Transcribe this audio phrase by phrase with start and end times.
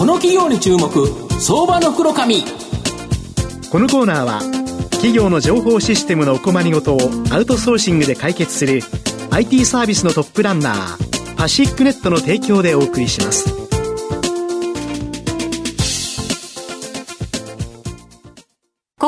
[0.00, 0.88] この企業に注目
[1.38, 2.42] 相場の黒髪。
[3.70, 4.40] このコーナーは
[4.92, 7.00] 企業の情報システムのお困りごとを
[7.30, 8.80] アウトソーシングで解決する
[9.30, 13.59] IT サービスのトップランナーパシックネットの提供でお送りします。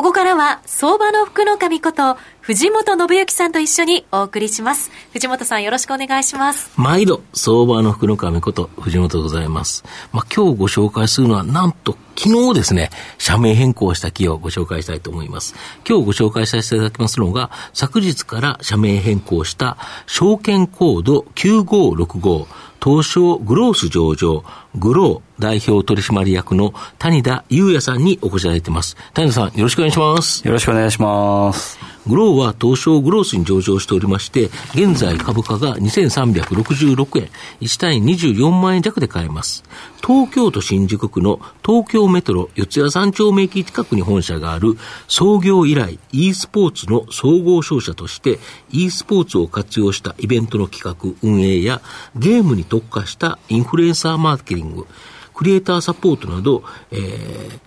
[0.02, 4.90] ここからは相場の福の神こと藤本信之さんと一緒にお送りします。
[5.12, 6.72] 藤本さんよろしくお願いします。
[6.76, 9.84] 毎度、相場の福の神こと藤本でございます。
[10.10, 15.54] まあ、今日ご紹介するのは、なんと昨日ですね、社名変更した企業をご紹介したいと思います。
[15.88, 19.76] 今日ご紹介させていただきますのが、昨日から社名変更した
[20.08, 22.48] 証券コード9565
[22.82, 28.96] 東証グロース上場、グロー代表取締役の谷田祐也さんにお越しいただいています。
[29.14, 30.46] 谷田さん、よろしくお願いします。
[30.46, 31.91] よろしくお願いします。
[32.06, 37.28] グローは東証グロースに上場しておりまして、現在株価が2366円、
[37.60, 39.62] 1単位24万円弱で買えます。
[40.04, 51.80] 東京都新宿区の東京メトロ四谷三丁目駅近くに本社がある創業以来 e スポーツの総合商社として e スポーツを活用したイベントの企画、運営や
[52.16, 54.86] ゲームに特化したインフルエンサーマーケティング、
[55.34, 57.60] クリエイターサポートなど、えー、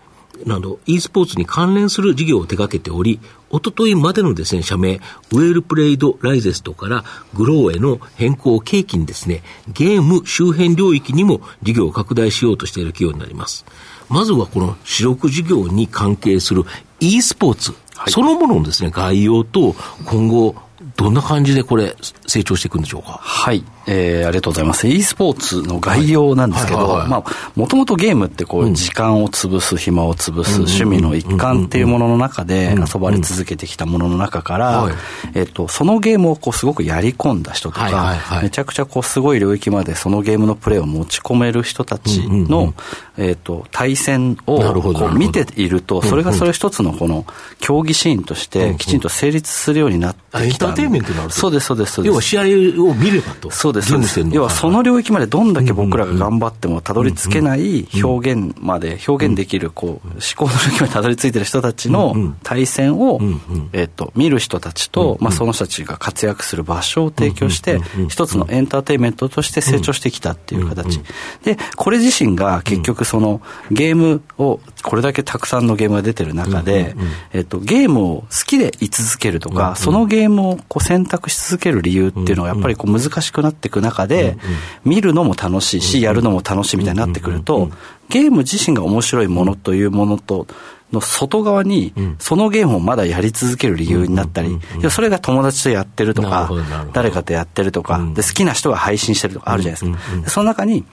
[0.46, 3.20] など、e スポーツに関連する事業を手掛けており、
[3.50, 4.96] おとといまでのですね、社名、
[5.32, 13.66] ウェルプレイドライゼストからグローへの変更を契機にですね、ゲーム周辺領域にも事業を拡大しようとしている企業になります。
[14.10, 16.64] まずはこの主力事業に関係する
[17.00, 20.56] e スポーツ、はい、そのもののですね、概要と今後、
[20.98, 21.96] どんな感じでこれ、
[22.36, 23.20] 成長していくんでしょうか？
[23.22, 23.64] はい。
[23.88, 24.88] えー、ありがとうございます。
[24.88, 27.24] e スポーツの概要なんですけど、まあ、
[27.56, 34.90] もともとゲームってこう、時間を潰す、暇を潰す、趣味の一環っていうものの中で遊ばれ続けてきたものの中から、
[35.36, 42.74] えっと、そのゲームをこう、すごくやり込んだ人とか、めちゃくちゃこう、すごい領域までそのゲームのプレーを持ち込める人たちの、
[43.20, 47.28] えっと、対戦をこう見ていると、それがそれ一つのこの、
[47.60, 50.44] 競技シーンとしてきちんと成立するようになってきた。
[50.44, 52.16] エンターテイメントになるそうです、そうです、そうです。
[52.26, 52.42] 試合
[52.84, 53.52] を見ればと。
[53.52, 53.94] そうです。
[54.32, 63.20] 要はその領域までどんだけ僕らが頑張ってもたどり着けない表現まで表現できるこう思考の領域までたどり着いてる人たちの対戦を
[63.74, 71.00] えっと見る人たちとまあその人たちが活躍する場所を提供して一つのエンターテインメントとして成長してきたっていう形。
[71.44, 73.42] でこれ自身が結局その
[73.72, 76.96] ゲームをこれだけたくさんのゲームが出てる中で
[77.34, 84.38] えっとゲームを好きで居続けるとかそのゲームをこう選択し続ける理由っていうのがやっぱりこう難しくなっていく中で
[84.84, 87.70] 見るのも楽しいし、やるのも楽しいみたいになってくると、
[88.10, 90.48] ゲーム自身が面白いものというものと、
[90.92, 94.60] の外側に、そのゲームをまだやり続ける理由になったり、
[94.90, 96.50] それが友達とやってるとか、
[96.94, 100.30] 誰かとやってるとか、で好きな人が配信してるとかあるじゃないですか。
[100.30, 100.86] その中に、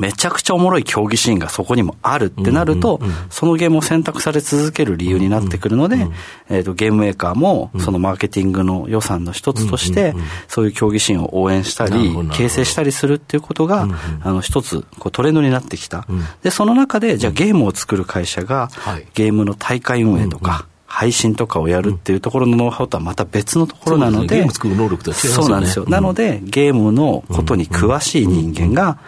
[0.00, 6.08] めちゃくちゃおもろい競技シーンがそこにもあるってなると、そのゲームを選択され続ける理由になってくるので、
[6.48, 10.14] えっと、ゲームメーカーも、そのマーケティングの予算の一つとして、
[10.48, 13.88] そういう競技シーンを応援したり、形成したりするっていうことが、
[14.22, 16.06] あの、一つ、こう、トレンドになってきた。
[16.42, 18.70] で、その中で、じゃあゲームを作る会社が、
[19.14, 25.34] ゲームの大会運営とか、配信とかをやるっていうところのノウハウとはまた別のところなので、ゲーム作る能力とは違いますよね。
[25.36, 25.86] そうなんですよ。
[25.88, 28.98] なので、ゲームのことに詳しい人間が、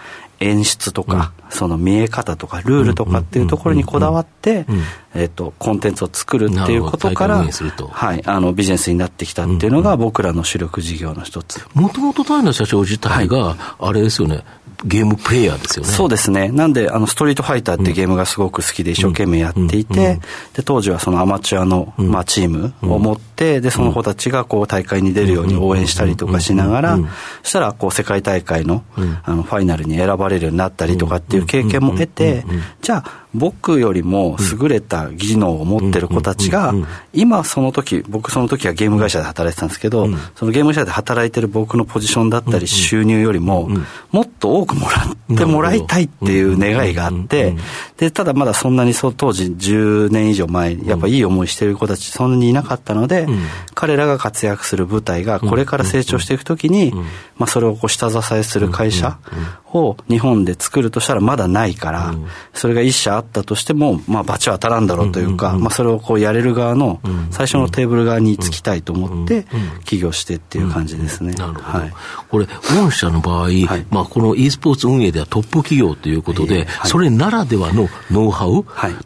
[0.44, 4.66] 演出とか、その見え方とかルールとかっていうところにこだわって、
[5.14, 11.66] えっと、コンテンツを作るっていうことから、はい、あのビジネスになってきたっていうのが僕らの主力事業の一つ。
[11.74, 14.44] もともと田社長自体が、あれですよね、
[14.84, 15.90] ゲームプレイヤーですよね。
[15.90, 16.48] そうですね。
[16.48, 20.20] なんで、あの、ストリートファイターってゲームがすごく好きで一生懸命やっていて、
[20.54, 26.98] で、当時はそのアマチュアの、まあ、チームを持って、で、その子たちがこう、大会に出るように応援したりとかしながら、
[27.42, 28.84] そしたら、こう、世界大会の、
[29.24, 32.44] あの、ファイナルに選ばれるようになったりとかっていう経験も得て、
[32.80, 36.72] じゃあ、僕よりも優れた技能を持ってる子たちが、
[37.12, 43.68] 今その時、僕その時はゲーム会社で働いてたんですけど、そのゲーム会社で働いてる僕のポジションだったり収入よりも、
[44.12, 45.02] もっと多くもら
[45.34, 47.56] ってもらいたいっていう願いがあって、
[47.96, 53.23] で、ただまだそんなにそう当時10年以上前、やっぱいい思いしてる子たちそんなにいなかったので、
[53.74, 56.92] 彼らが活躍する舞台がこれから成長していくときに、
[57.36, 59.18] まあそれをこう下支えする会社
[59.72, 62.14] を日本で作るとしたらまだないから、
[62.52, 67.00] それが一社あったとしても、まあ、罰は当たらんだろうというか、まあ、それをこうやれる側の
[67.30, 69.46] 最初のテーブル側につきたいと思って
[69.84, 71.32] 起業してっていう感じですね。
[71.34, 71.84] なるほど。
[72.30, 72.46] これ、
[72.82, 73.48] 御社の場合、
[73.90, 78.64] まあ、この e スポーツ運営ではトップ企業ということで、それならではのノウハウ、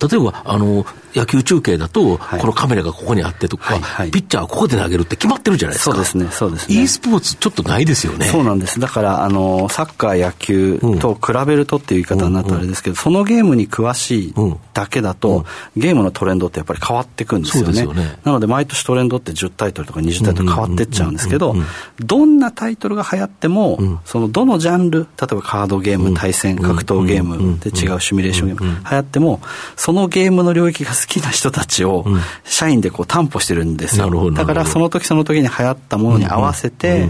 [0.08, 3.78] 例えば、あの、野球中継だと、このカメラがここにあってとか、
[4.10, 5.94] ピッチャーはここで投げるって決まってるじゃないですか。
[5.94, 6.82] そうですね、そうですね。
[6.82, 8.26] e スポーツちょっとないですよね。
[8.26, 8.78] そうなんです。
[8.80, 14.34] だから、あの、サッカー、野球と比べるとっていう言い方になったらあれですけど、そのゲームに詳しい
[14.74, 15.44] だけだと、
[15.76, 17.88] ゲームのトレンドってやっぱり変わっていくんですよね。
[17.88, 18.18] よね。
[18.24, 21.56] なので、毎年トレンドって10タイトルとか20タイトル変わっていっちゃうんですけど、
[22.00, 29.40] どんなタイトルが流行っても、そのどのジャンル、例えばカードゲーム、対戦、格闘ゲームで違うシミュレーションゲーム、流行っても、
[29.76, 32.06] そのゲームの領域が好きな人たちを、
[32.44, 34.30] 社員でこう担保してるんですよ。
[34.32, 37.08] だからその時その時に流行ったものに合わせて、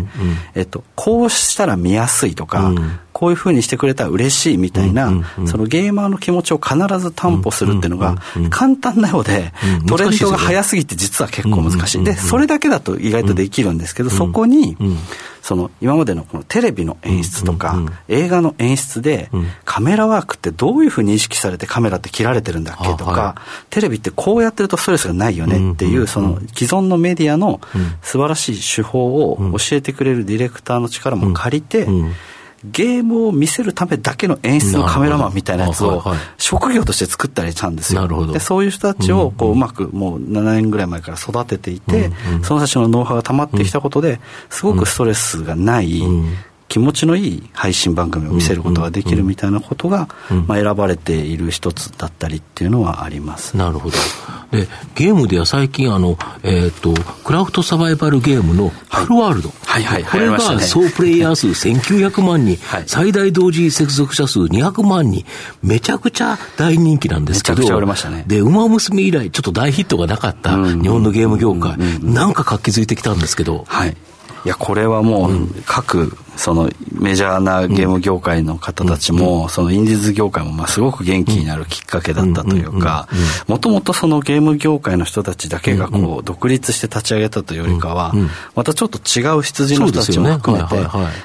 [0.54, 2.72] えっと、こうしたら見やすいとか、
[3.18, 5.12] こういうふうにしてくれたら嬉しいみたいな、
[5.46, 8.14] そのゲーマーの気持ちを必ず担保するっていうのが
[8.48, 9.52] 簡単なようで、
[9.88, 12.04] トレンドが早すぎて実は結構難しい。
[12.04, 14.76] で、それだけだと意外とできるんですけど、そこに、
[15.42, 19.32] その今までのこのテレビの演出とか、映画の演出で、
[19.64, 23.34] カメラワークってどういうふうに意識されてカメラって切られてるんだっけとか、
[23.70, 27.60] テレビってこうやってるとストレスがないよねっていう、その既存のメディアの
[28.00, 31.88] 素晴らしい手法を教えてくれるディレクターの力も借りて、
[32.64, 36.02] ゲームを見せるためだけの演出のカメラマンみたいなやつを
[36.38, 38.32] 職業として作ったりしたんですよ。
[38.32, 42.10] でそういう人たちをこううまくもう7年ぐらい前から育てていて、
[42.42, 44.20] その人たちのノウハウが溜まってきたことで
[44.50, 46.02] すごくストレスがない
[46.68, 50.08] 気持ちのいい配信番組を見せることができるみたいなことが、
[50.46, 53.56] まあ、選ばれている一つだったりっていうのはあります。
[53.56, 53.96] なるほど。
[54.50, 56.94] で、ゲームでは最近、あの、えっ、ー、と、
[57.24, 59.52] クラフトサバイバルゲームのフルワールド。
[59.64, 65.24] はい、はい、はい、これが総プレイヤー数1900万人、 はい、最大同時接続者数200万人、
[65.62, 68.24] めちゃくちゃ大人気なんですけど、めちゃくちゃ売れましたね。
[68.26, 73.96] で、ウマ娘以来、ちょっと大ヒットがなかった日本のゲーム業界、なんか活気づいてきたんですけど、はい。
[74.44, 83.08] いや、これはもう、各、そのメジャーなゲーム業界の方たちも、そのインディーズ業界もまあすごく元気になるきっかけだったというか、
[83.48, 88.14] もともとそのゲーム業界の人たちだけがこう独立して立ち上げたというよりかは、
[88.54, 90.76] またちょっと違う羊の人たちも含めて、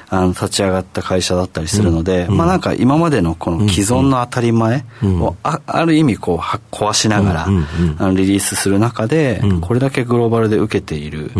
[0.08, 6.38] あの立ち上がった会社だったりするので、まあなんか今までのこの既存の当たり前をあある意味こう
[6.74, 11.30] 壊しながら、あのリリースする中で、これだけグローバルで受けている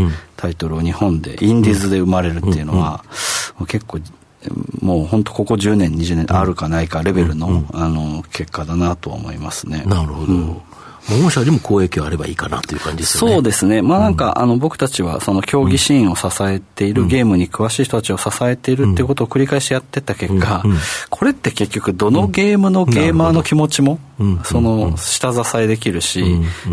[0.45, 3.03] タイトルを日本でインディーズで生まれるっていうのは、
[3.67, 3.99] 結構
[4.83, 9.85] もう本当ここ10年20年あるかないかレベルの,、あの結果だなと思いますね。
[9.87, 10.63] なるほど、
[11.09, 13.35] 御社にも公益があればいいかなという感じですよね。
[13.35, 13.83] そうですね。
[13.83, 20.77] まあなんか、うん、あの、僕たちはその競技シーンを支えている、うん、ゲームに詳しい人たちを支えているっていうことを繰り返しやってった結果、うん、
[21.11, 23.99] これって結局どのゲームのゲーマーの気持ちも、
[24.45, 26.25] その下支えできるし、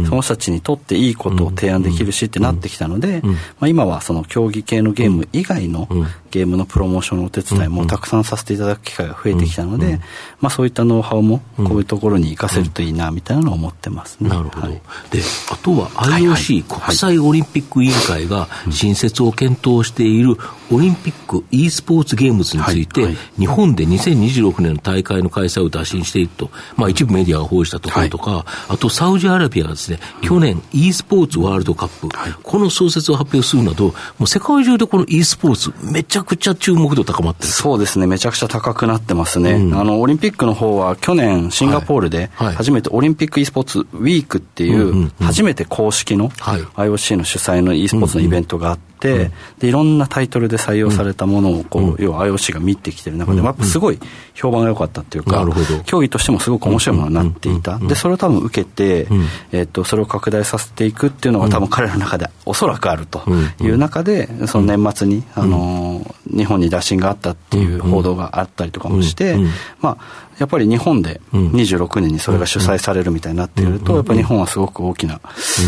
[0.06, 3.22] その人たちにとっていいことを提案できるしってなってきたので、
[3.60, 5.88] まあ今はその競技系のゲーム以外の
[6.32, 10.00] ゲームのプロモーションのお手伝いもたくさんさせていただく機会が増えてきたので、
[10.40, 14.18] まあそういったノウハウもこういうところに活かせるといいなみたいなのを思ってます。
[14.22, 14.30] ね。
[14.30, 14.68] なるほど。
[14.68, 14.82] はい、
[15.12, 20.38] で、あとは IOC、国際オリンピック委員会が新設を検討している
[20.72, 32.10] オリンピック e スポーツゲームズについて、日本で2026年の大会の開催を打診していると、まあ一部メディアが報じたところとか、あとサウジアラビアがですね、去年 e スポーツワールドカップ、
[32.44, 37.50] この創設を発表するなど、もう世界中でこの e スポーツ、めちゃくちゃ注目度高まってる。
[37.50, 39.54] そうですね、めちゃくちゃ高くなってますね。
[39.54, 54.00] うん、あの、オリンピックの方は去年シンガポールで初めてオリンピック e スポーツウィークっていう、初めて公式の IOC の主催の e スポーツのイベントがあって、、でいろんなタイトルで採用されたものをこう、要は IOC が見てきてる中で、やっぱすごい
[54.34, 55.46] 評判が良かったっていうか、
[55.86, 59.08] 競技としてもすごく面白いものになっていた、でそれを多分受けて、
[59.52, 63.24] えっとそれを拡大させていくっていうのが多分彼らの中でおそらくあると
[63.62, 69.38] いう中で、その年末に、あの日本に打診があったっていう報道があったりとかもして、
[69.80, 75.20] まあやっぱり日本で26年にそれが主催されるみたいになっていると、やっぱり日本はすごく大きな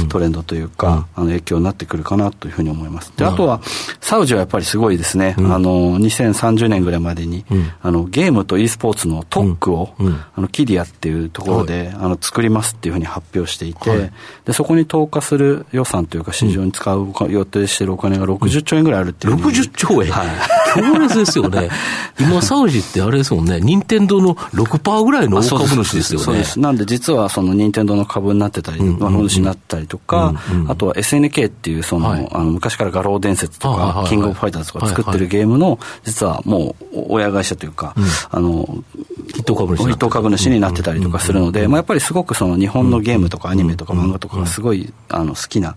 [0.10, 3.12] トレンドというか、あの影響になってくるかなというふうに思います。
[3.16, 3.62] で、あとは、
[4.02, 5.36] サウジはやっぱりすごいですね。
[5.38, 7.46] あの、2030年ぐらいまでに、
[7.82, 9.94] あの、ゲームと e スポーツの特区を、
[10.36, 14.12] あの、キディアっていうところで、あの、作りますっていうふうに発表していて、
[14.46, 19.36] で、そこに投下する予算というか市場に使う予定しているお金が60兆円ぐらいあるっていう。
[19.36, 20.12] 60兆円？
[20.12, 20.28] はい。
[20.76, 21.70] 強烈ですよね。
[22.20, 26.26] 今、サウジってあれですもんね、任天堂の6%ぐらいの大株主ですよね。
[26.26, 26.60] そうです。
[26.60, 30.36] なんで実はその任天堂の株になってたり、上乗主になったりとか、
[30.68, 37.96] あとは SNK っていうその、あの昔から画廊伝説とか、キングオブファイターズとか作ってるゲームの、実はもう親会社というか、
[38.30, 38.84] あの、
[39.30, 41.24] 一等株主になってたりとか。
[41.24, 45.76] するので、まあ、やっぱりすごくその日本のゲームとかアニメとか漫画とかがすごいあの好きな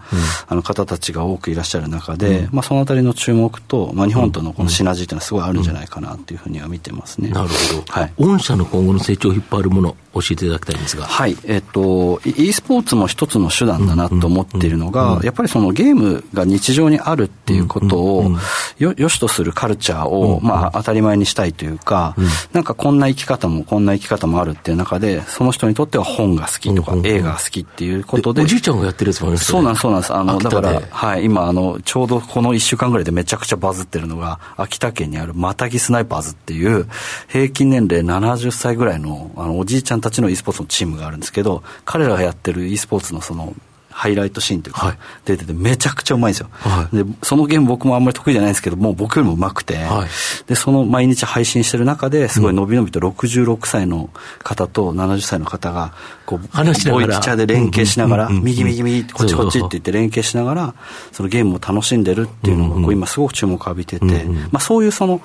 [0.48, 7.30] あの方たちが多くいらっしゃる中で、まあ、そのあたりの注目と、まあ、日本とのこのシナジーというのはすごいあるんじゃないかなというふうには見てますね。
[7.30, 7.54] なるほ
[7.86, 7.92] ど。
[7.92, 8.12] はい。
[8.18, 11.04] 御社の今後の成長を引っ張るもの、教えていただきたいんですが。
[11.04, 11.36] はい。
[11.44, 18.30] えっと、e スポーツも一つの手段だなと思っているのが、やっぱりそのゲームが日常にあるっていうことを、
[18.78, 22.16] よ、よしとするカルチャーを、まあ、当たり前にしたいというか、
[22.52, 28.42] なんかこんな生き方もこんな生き方もあるっていう中で、その人にとっては本が好きとか、映画が好きっていうことで。
[28.42, 30.14] おじいちゃんがやってるやつもあるんですそうなんです、そうなんです。
[30.14, 36.86] あの、だから、はい、今、あの、ちょうどこの1週間ぐらいでめちゃくちゃバズってるのが、秋田県にあるマタギスナイパーズっていう、
[37.28, 43.54] 平均年齢70歳ぐらいの、あの、おじいちゃんたちの e スポーツのチームがあるんですけど、彼らがやってる e スポーツのその、
[43.96, 50.08] ハイライトシーンというか、はい、出ててめちゃくちゃうまいんですよ、はい、でそのゲーム僕もあんまり得意じゃないんですけどもう僕よりもうまくて、はい、
[50.46, 54.10] でその毎日配信してる中ですごい伸び伸びと66歳の
[54.40, 55.94] 方と70歳の方が
[56.26, 57.06] こう話しながら。
[57.06, 60.74] ボイチャで連携しながら、右右右こっちこっちって言って連携しながら
[61.12, 65.22] そのゲームを楽しんでるっていうのがこう今すごく注目を浴びてて、まあ、そういうその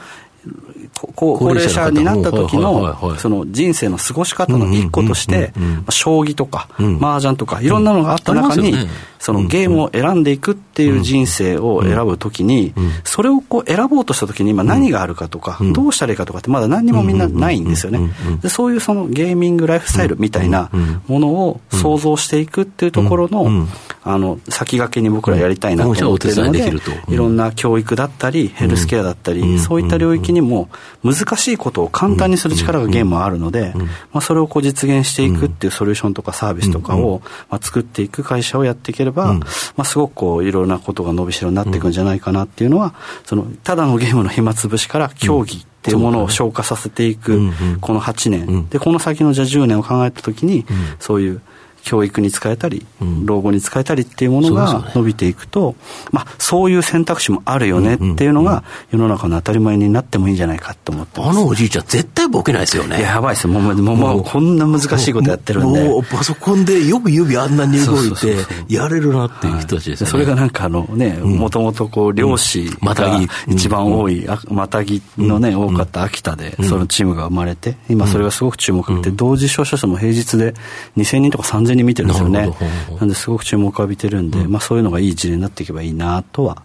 [1.15, 5.53] 高齢者になった時のその人生の過ごし方の一個として
[5.89, 6.69] 将棋とか
[6.99, 8.73] 麻雀とかいろんなのがあった中に
[9.19, 18.11] そのゲームを選んでいくっていう人生を選ぶときにそれをこう選ぼうとしたときに今何があるかとかどうしたらいいかとかってまだ何にもみんなないんですよね。
[18.41, 20.69] でそういうそのゲーミングライフスタイルみたいな
[21.07, 23.67] ものを想像していくっていうところの
[24.03, 26.71] あの先駆けに僕らやりたいなと思ってるので
[27.09, 30.69] いろんな教育だったりヘルスケアだったりそういった領域にも
[31.03, 33.73] 難しいことを簡単にする力がゲームはあるので、
[34.11, 39.45] まあ、それをこう実現していくっていうソリューションとかサービスとかを、まあ、作っていく会社をやっていければ、ま
[39.77, 50.63] あ、すごくこういろいろなことが伸びしろになっていくんじゃないかなっていうのはそのただのゲームの暇つぶしから競技っていうものを消化させていくこの8年、でこの先のじゃあ10年を考えた時に、
[50.99, 51.41] そういう
[51.83, 52.85] 教育に使えたり、
[53.25, 55.75] 老後に使えたりっていうものが伸びていくと、
[56.11, 63.01] まあ、そういう選択肢もあるよねっていうのが、世の中の当たり前になってもいいんじゃないかと思ってあのおじいちゃん、絶対ボケないですよね。
[63.01, 63.47] やばいです。
[63.47, 65.83] よ、もう、もう、こんな難しいことやってるんで。
[65.83, 68.35] もう、パソコンでよく指あんなに動いて、
[68.69, 70.09] やれるなっていう人たちですね。
[70.09, 80.53] それがなんかあのね、もともとこう、漁師が一番多い、またぎのね、多かった秋田で、そのチームが生まれて、今それがすごく注目をって同時視聴者数も平日で
[80.97, 82.51] 2000人とか3000人見てるんですよね。
[82.99, 86.63] なんですごく注目を浴びてるんで、うん、まあ、そういうのがいい事例になっていけばいいなとは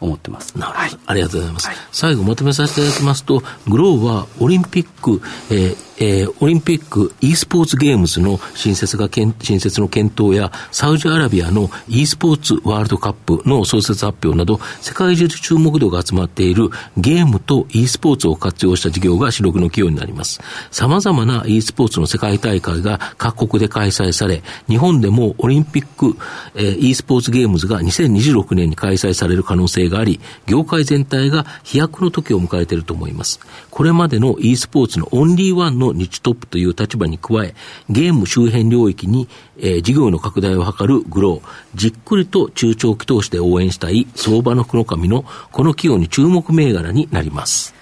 [0.00, 0.56] 思ってます。
[0.58, 1.68] なるほど、はい、ありがとうございます。
[1.68, 20.40] はい、最後まとめさせていただきますと、グローはオリンピック、えーえー、オリンピック e スポーツゲームズの新設が新設の検討や、サウジアラビアの e スポーツワールドカップの創設発表など、世界中で注目度が集まっているゲームと e スポーツを活用した事業が主力の企業になります。
[20.70, 26.16] 様々な e スポーツの世界大会が各国で開催され、日本でもオリンピック、
[26.54, 33.38] えー、e スポーツゲームズが2026年に開催される可能性があり、業界全体が飛躍の時を迎えていると思います。
[33.70, 37.54] これまでの e スポーツのオンリーワンの日トップという立場に加え、
[37.88, 39.28] ゲーム周辺領域に、
[39.58, 41.42] えー、事業の拡大を図るグロー、
[41.74, 47.74] じっくりと中長期投資で応援したい相場の黒髪のこの企業に注目銘柄になります。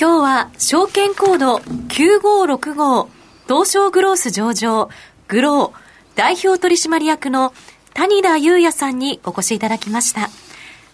[0.00, 3.08] 今日は証券コード9565
[3.48, 4.90] 東証グロース上場
[5.26, 7.52] グロー代表取締役の
[7.94, 10.30] 谷田裕也さんにお越しいただきました。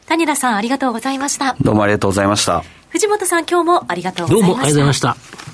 [0.06, 1.56] 谷田さんありがとうございました。
[1.60, 2.64] どうもありがとうございました。
[2.90, 4.48] 藤本さん今日もありがとうございました。
[4.48, 5.53] どうもありがとうございました。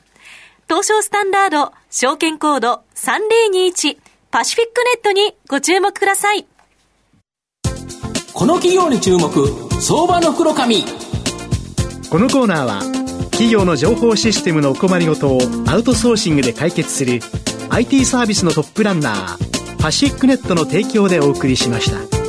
[0.71, 3.97] 東証スタンダード証券コード3021
[4.31, 6.45] パシフィックネットにご注目ください。
[8.33, 9.29] この企業に注目、
[9.81, 10.85] 相場の袋紙。
[12.09, 12.79] このコーナーは、
[13.31, 17.19] 企業の情報システムのお困りごとをアウトソーシングで解決する
[17.69, 22.20] IT サービスのトップランナー、パシフィックネットの提供でお送りしました。